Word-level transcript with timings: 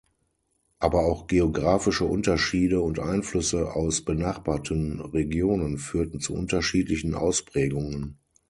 Aber 0.79 1.01
auch 1.05 1.27
geografische 1.27 2.05
Unterschiede 2.05 2.81
und 2.81 2.97
Einflüsse 2.99 3.75
aus 3.75 4.01
benachbarten 4.03 4.99
Regionen 4.99 5.77
führten 5.77 6.19
zu 6.19 6.33
unterschiedlichen 6.33 7.13
Ausprägungen. 7.13 8.17